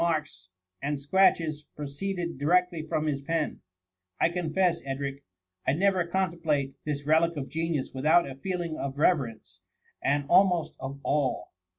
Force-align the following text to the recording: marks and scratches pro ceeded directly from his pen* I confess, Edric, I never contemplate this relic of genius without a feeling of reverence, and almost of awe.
marks 0.01 0.49
and 0.81 0.99
scratches 0.99 1.67
pro 1.75 1.85
ceeded 1.85 2.39
directly 2.39 2.81
from 2.81 3.05
his 3.05 3.21
pen* 3.21 3.61
I 4.19 4.29
confess, 4.29 4.81
Edric, 4.83 5.23
I 5.67 5.73
never 5.73 6.07
contemplate 6.07 6.73
this 6.85 7.05
relic 7.05 7.37
of 7.37 7.49
genius 7.49 7.91
without 7.93 8.27
a 8.27 8.33
feeling 8.33 8.79
of 8.79 8.97
reverence, 8.97 9.61
and 10.01 10.25
almost 10.27 10.73
of 10.79 10.99
awe. 11.03 11.43